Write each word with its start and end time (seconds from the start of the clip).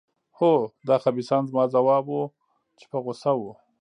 هو، 0.37 0.53
دا 0.87 0.95
خبیثان. 1.03 1.41
زما 1.49 1.63
ځواب 1.73 2.05
و، 2.09 2.19
چې 2.77 2.85
په 2.91 2.97
غوسه 3.03 3.31
وو. 3.39 3.51